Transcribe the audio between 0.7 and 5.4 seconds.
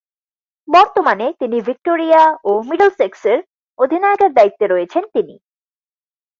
বর্তমানে তিনি ভিক্টোরিয়া ও মিডলসেক্সের অধিনায়কের দায়িত্বে রয়েছেন তিনি।